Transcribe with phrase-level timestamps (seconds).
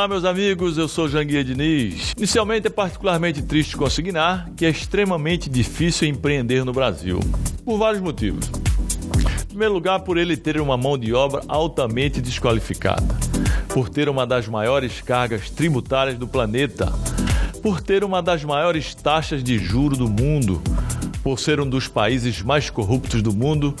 [0.00, 2.14] Olá, meus amigos, eu sou Janguia Diniz.
[2.16, 7.20] Inicialmente é particularmente triste consignar que é extremamente difícil empreender no Brasil,
[7.66, 8.50] por vários motivos.
[9.42, 13.14] Em primeiro lugar, por ele ter uma mão de obra altamente desqualificada,
[13.68, 16.90] por ter uma das maiores cargas tributárias do planeta,
[17.62, 20.62] por ter uma das maiores taxas de juro do mundo,
[21.22, 23.76] por ser um dos países mais corruptos do mundo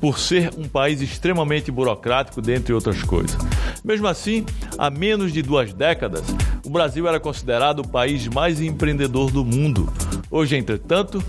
[0.00, 3.36] por ser um país extremamente burocrático, dentre outras coisas.
[3.84, 4.44] Mesmo assim,
[4.78, 6.22] há menos de duas décadas,
[6.64, 9.92] o Brasil era considerado o país mais empreendedor do mundo.
[10.30, 11.22] Hoje, entretanto,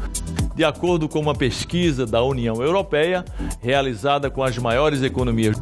[0.56, 3.24] de acordo com uma pesquisa da União Europeia,
[3.62, 5.56] realizada com as maiores economias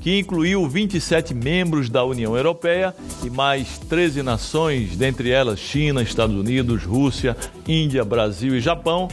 [0.00, 6.34] que incluiu 27 membros da União Europeia e mais 13 nações, dentre elas China, Estados
[6.34, 7.36] Unidos, Rússia,
[7.68, 9.08] Índia, Brasil e Japão,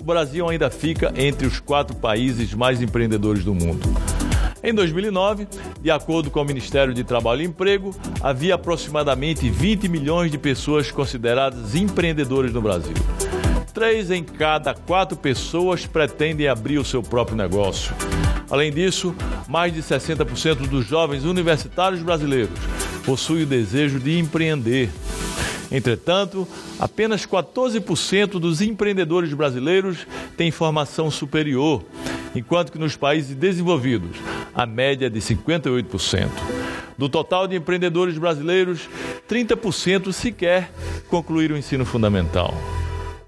[0.00, 3.88] o Brasil ainda fica entre os quatro países mais empreendedores do mundo.
[4.64, 5.48] Em 2009,
[5.80, 10.88] de acordo com o Ministério de Trabalho e Emprego, havia aproximadamente 20 milhões de pessoas
[10.88, 12.94] consideradas empreendedoras no Brasil.
[13.74, 17.92] Três em cada quatro pessoas pretendem abrir o seu próprio negócio.
[18.48, 19.12] Além disso,
[19.48, 22.60] mais de 60% dos jovens universitários brasileiros
[23.04, 24.90] possuem o desejo de empreender.
[25.72, 26.46] Entretanto,
[26.78, 31.82] apenas 14% dos empreendedores brasileiros têm formação superior,
[32.32, 34.18] enquanto que nos países desenvolvidos
[34.54, 36.28] a média de 58%.
[36.96, 38.88] Do total de empreendedores brasileiros,
[39.28, 40.70] 30% sequer
[41.08, 42.54] concluíram o ensino fundamental.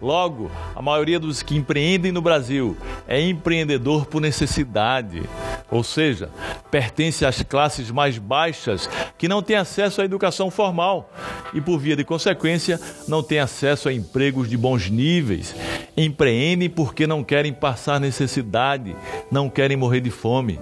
[0.05, 2.77] Logo, a maioria dos que empreendem no Brasil
[3.09, 5.23] é empreendedor por necessidade,
[5.71, 6.29] ou seja,
[6.71, 8.87] pertence às classes mais baixas
[9.17, 11.11] que não têm acesso à educação formal
[11.55, 15.57] e, por via de consequência, não têm acesso a empregos de bons níveis.
[15.97, 18.95] Empreendem porque não querem passar necessidade,
[19.31, 20.61] não querem morrer de fome.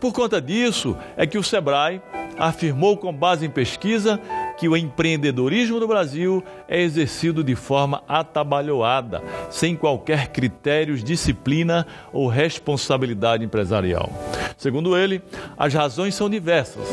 [0.00, 2.00] Por conta disso, é que o Sebrae
[2.38, 4.20] afirmou, com base em pesquisa,
[4.58, 12.28] que o empreendedorismo no Brasil é exercido de forma atabalhoada, sem qualquer critérios, disciplina ou
[12.28, 14.10] responsabilidade empresarial.
[14.56, 15.20] Segundo ele,
[15.56, 16.88] as razões são diversas.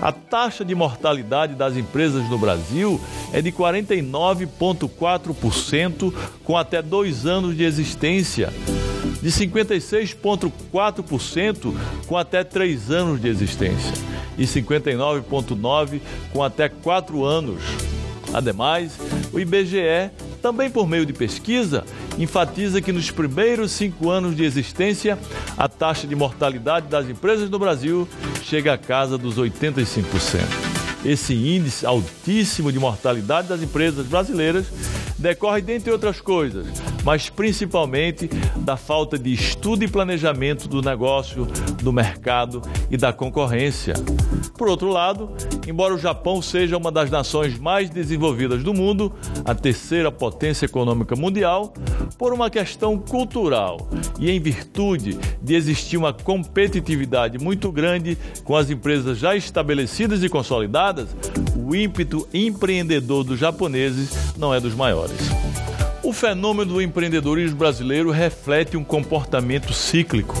[0.00, 2.98] A taxa de mortalidade das empresas no Brasil
[3.32, 6.14] é de 49,4%
[6.44, 8.52] com até dois anos de existência,
[9.22, 11.74] de 56,4%
[12.06, 13.92] com até três anos de existência
[14.38, 16.00] e 59,9%
[16.32, 17.62] com até quatro anos.
[18.32, 18.92] Ademais,
[19.32, 20.10] o IBGE,
[20.40, 21.84] também por meio de pesquisa,
[22.18, 25.18] enfatiza que nos primeiros cinco anos de existência,
[25.56, 28.08] a taxa de mortalidade das empresas no Brasil
[28.42, 30.40] chega a casa dos 85%.
[31.04, 34.66] Esse índice altíssimo de mortalidade das empresas brasileiras
[35.20, 36.66] decorre, dentre outras coisas,
[37.04, 41.46] mas principalmente da falta de estudo e planejamento do negócio,
[41.82, 43.94] do mercado e da concorrência.
[44.56, 45.30] Por outro lado,
[45.66, 49.12] embora o Japão seja uma das nações mais desenvolvidas do mundo,
[49.44, 51.72] a terceira potência econômica mundial,
[52.18, 53.88] por uma questão cultural
[54.18, 60.28] e em virtude de existir uma competitividade muito grande com as empresas já estabelecidas e
[60.28, 61.08] consolidadas,
[61.56, 65.18] o ímpeto empreendedor dos japoneses não é dos maiores.
[66.02, 70.34] O fenômeno do empreendedorismo brasileiro reflete um comportamento cíclico.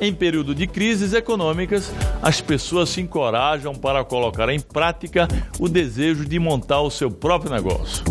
[0.00, 5.26] Em período de crises econômicas, as pessoas se encorajam para colocar em prática
[5.58, 8.04] o desejo de montar o seu próprio negócio.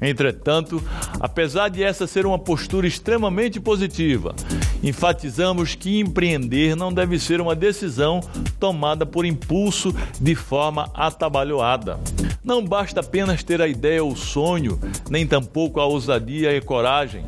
[0.00, 0.82] Entretanto,
[1.20, 4.34] apesar de essa ser uma postura extremamente positiva,
[4.82, 8.20] enfatizamos que empreender não deve ser uma decisão
[8.58, 12.00] tomada por impulso de forma atabalhoada.
[12.42, 14.80] Não basta apenas ter a ideia ou o sonho,
[15.10, 17.24] nem tampouco a ousadia e a coragem.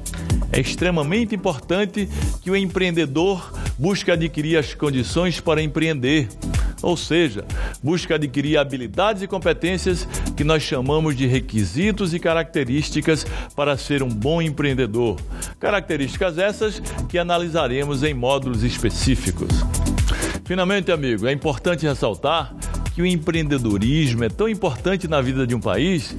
[0.50, 2.09] É extremamente importante
[2.43, 6.28] que o empreendedor busque adquirir as condições para empreender
[6.82, 7.44] ou seja,
[7.82, 10.06] busca adquirir habilidades e competências
[10.37, 15.19] que nós chamamos de requisitos e características para ser um bom empreendedor.
[15.60, 19.48] Características essas que analisaremos em módulos específicos.
[20.45, 22.54] Finalmente, amigo, é importante ressaltar
[22.94, 26.16] que o empreendedorismo é tão importante na vida de um país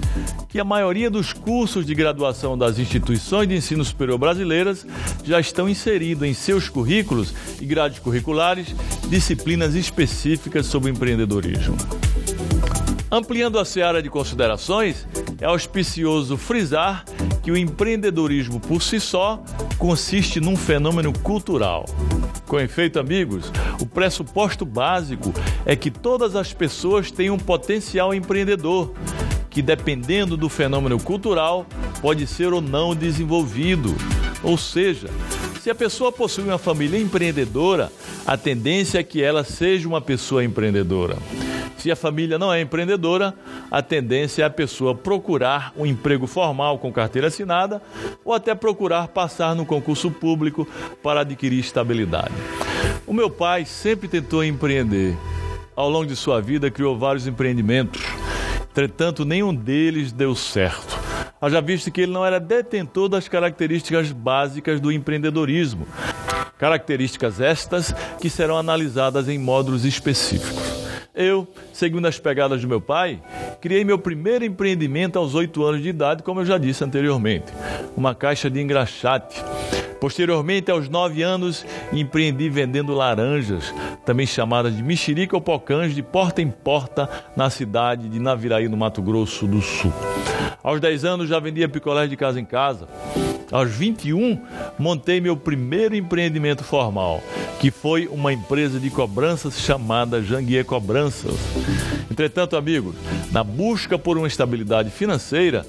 [0.50, 4.86] que a maioria dos cursos de graduação das instituições de ensino superior brasileiras
[5.24, 8.76] já estão inseridos em seus currículos e grades curriculares
[9.08, 11.78] disciplinas específicas sobre empreendedorismo.
[13.12, 15.08] Ampliando a seara de considerações,
[15.40, 17.06] é auspicioso frisar
[17.44, 19.44] que o empreendedorismo por si só
[19.78, 21.86] consiste num fenômeno cultural.
[22.48, 25.34] Com efeito, amigos, o pressuposto básico
[25.66, 28.94] é que todas as pessoas têm um potencial empreendedor,
[29.50, 31.66] que dependendo do fenômeno cultural
[32.02, 33.96] pode ser ou não desenvolvido.
[34.44, 35.10] Ou seja,
[35.62, 37.92] se a pessoa possui uma família empreendedora,
[38.26, 41.18] a tendência é que ela seja uma pessoa empreendedora.
[41.84, 43.34] Se a família não é empreendedora,
[43.70, 47.82] a tendência é a pessoa procurar um emprego formal com carteira assinada
[48.24, 50.66] ou até procurar passar no concurso público
[51.04, 52.32] para adquirir estabilidade.
[53.06, 55.18] O meu pai sempre tentou empreender.
[55.76, 58.02] Ao longo de sua vida, criou vários empreendimentos.
[58.72, 60.98] Entretanto, nenhum deles deu certo.
[61.42, 65.86] Haja visto que ele não era detentor das características básicas do empreendedorismo.
[66.58, 70.73] Características estas que serão analisadas em módulos específicos.
[71.16, 73.22] Eu, seguindo as pegadas do meu pai,
[73.62, 77.54] criei meu primeiro empreendimento aos oito anos de idade, como eu já disse anteriormente,
[77.96, 79.40] uma caixa de engraxate.
[80.02, 81.64] Posteriormente, aos nove anos,
[81.94, 83.72] empreendi vendendo laranjas,
[84.04, 87.08] também chamadas de mexerica ou pocãs, de porta em porta
[87.38, 89.94] na cidade de Naviraí, no Mato Grosso do Sul.
[90.64, 92.88] Aos 10 anos já vendia picolé de casa em casa.
[93.54, 94.42] Aos 21,
[94.80, 97.22] montei meu primeiro empreendimento formal,
[97.60, 101.36] que foi uma empresa de cobranças chamada Janguier Cobranças.
[102.10, 102.96] Entretanto, amigos,
[103.32, 105.68] na busca por uma estabilidade financeira,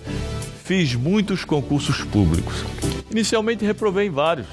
[0.64, 2.64] fiz muitos concursos públicos.
[3.10, 4.46] Inicialmente reprovei em vários,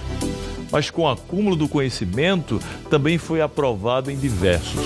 [0.72, 2.60] mas com o acúmulo do conhecimento
[2.90, 4.80] também foi aprovado em diversos.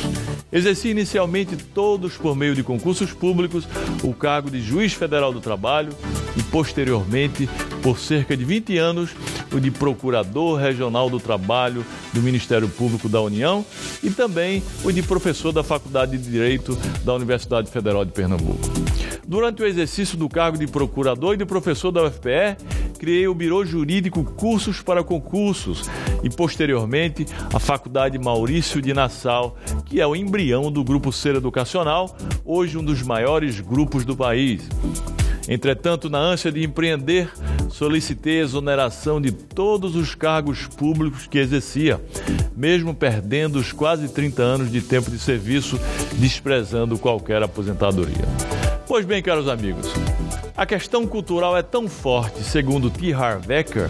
[0.52, 3.68] Exerci inicialmente todos por meio de concursos públicos
[4.04, 5.92] o cargo de juiz federal do trabalho
[6.38, 7.50] e posteriormente,
[7.82, 9.10] por cerca de 20 anos,
[9.54, 13.66] o de procurador regional do trabalho do Ministério Público da União
[14.04, 18.60] e também o de professor da Faculdade de Direito da Universidade Federal de Pernambuco.
[19.28, 22.58] Durante o exercício do cargo de procurador e de professor da UFPE,
[22.96, 25.90] criei o Biro Jurídico Cursos para Concursos
[26.24, 32.16] e, posteriormente, a Faculdade Maurício de Nassau, que é o embrião do Grupo Ser Educacional,
[32.44, 34.68] hoje um dos maiores grupos do país.
[35.48, 37.30] Entretanto, na ânsia de empreender,
[37.70, 42.02] solicitei exoneração de todos os cargos públicos que exercia,
[42.56, 45.80] mesmo perdendo os quase 30 anos de tempo de serviço,
[46.14, 48.26] desprezando qualquer aposentadoria.
[48.88, 49.88] Pois bem, caros amigos,
[50.58, 53.14] a questão cultural é tão forte, segundo T.
[53.14, 53.90] Harv Eker,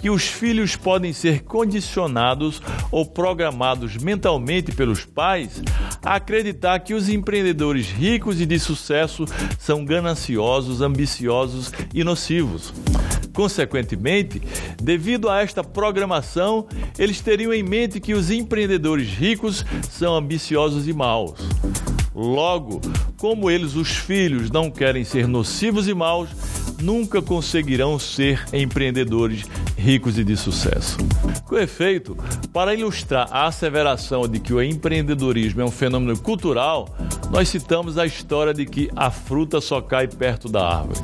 [0.00, 5.60] que os filhos podem ser condicionados ou programados mentalmente pelos pais
[6.04, 9.24] a acreditar que os empreendedores ricos e de sucesso
[9.58, 12.72] são gananciosos, ambiciosos e nocivos.
[13.32, 14.40] Consequentemente,
[14.80, 20.92] devido a esta programação, eles teriam em mente que os empreendedores ricos são ambiciosos e
[20.92, 21.40] maus.
[22.14, 22.80] Logo,
[23.16, 26.28] como eles, os filhos, não querem ser nocivos e maus,
[26.80, 29.44] nunca conseguirão ser empreendedores
[29.76, 30.96] ricos e de sucesso.
[31.44, 32.16] Com efeito,
[32.52, 36.88] para ilustrar a asseveração de que o empreendedorismo é um fenômeno cultural,
[37.30, 41.00] nós citamos a história de que a fruta só cai perto da árvore.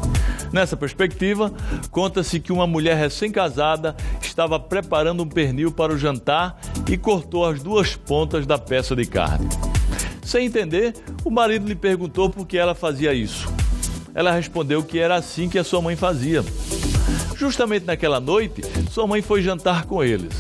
[0.53, 1.53] Nessa perspectiva,
[1.91, 7.63] conta-se que uma mulher recém-casada estava preparando um pernil para o jantar e cortou as
[7.63, 9.49] duas pontas da peça de carne.
[10.31, 10.95] Sem entender,
[11.25, 13.53] o marido lhe perguntou por que ela fazia isso.
[14.15, 16.45] Ela respondeu que era assim que a sua mãe fazia.
[17.37, 18.63] Justamente naquela noite,
[18.93, 20.33] sua mãe foi jantar com eles.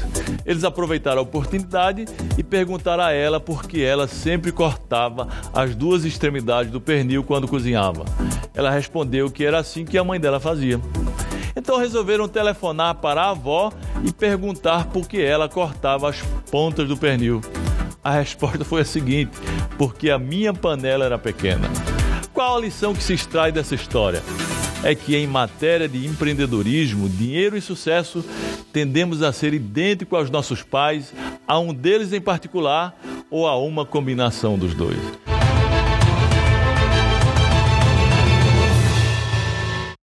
[0.46, 2.04] Eles aproveitaram a oportunidade
[2.38, 7.48] e perguntaram a ela por que ela sempre cortava as duas extremidades do pernil quando
[7.48, 8.04] cozinhava.
[8.54, 10.80] Ela respondeu que era assim que a mãe dela fazia.
[11.56, 13.72] Então resolveram telefonar para a avó
[14.04, 17.40] e perguntar por que ela cortava as pontas do pernil.
[18.02, 19.32] A resposta foi a seguinte:
[19.76, 21.68] porque a minha panela era pequena.
[22.32, 24.22] Qual a lição que se extrai dessa história?
[24.82, 28.24] É que em matéria de empreendedorismo, dinheiro e sucesso,
[28.72, 31.12] tendemos a ser idênticos aos nossos pais,
[31.46, 32.96] a um deles em particular
[33.30, 34.98] ou a uma combinação dos dois.